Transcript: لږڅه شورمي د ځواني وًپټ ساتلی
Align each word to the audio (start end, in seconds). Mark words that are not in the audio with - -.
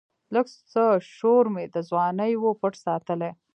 لږڅه 0.33 0.83
شورمي 1.15 1.65
د 1.73 1.75
ځواني 1.89 2.33
وًپټ 2.43 2.73
ساتلی 2.85 3.31